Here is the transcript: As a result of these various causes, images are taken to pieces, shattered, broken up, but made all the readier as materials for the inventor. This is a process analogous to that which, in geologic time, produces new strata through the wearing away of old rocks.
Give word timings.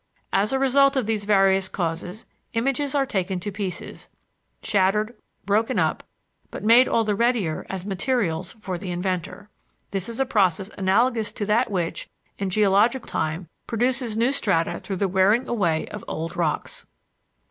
As 0.33 0.51
a 0.51 0.57
result 0.57 0.95
of 0.95 1.05
these 1.05 1.25
various 1.25 1.69
causes, 1.69 2.25
images 2.53 2.95
are 2.95 3.05
taken 3.05 3.39
to 3.41 3.51
pieces, 3.51 4.09
shattered, 4.63 5.15
broken 5.45 5.77
up, 5.77 6.03
but 6.49 6.63
made 6.63 6.87
all 6.87 7.03
the 7.03 7.13
readier 7.13 7.67
as 7.69 7.85
materials 7.85 8.53
for 8.53 8.79
the 8.79 8.89
inventor. 8.89 9.47
This 9.91 10.09
is 10.09 10.19
a 10.19 10.25
process 10.25 10.71
analogous 10.75 11.31
to 11.33 11.45
that 11.45 11.69
which, 11.69 12.09
in 12.39 12.49
geologic 12.49 13.05
time, 13.05 13.47
produces 13.67 14.17
new 14.17 14.31
strata 14.31 14.79
through 14.79 14.95
the 14.97 15.07
wearing 15.07 15.47
away 15.47 15.87
of 15.89 16.03
old 16.07 16.35
rocks. 16.35 16.87